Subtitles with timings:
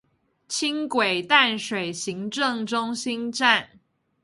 [0.49, 3.69] 輕軌淡水行政中心站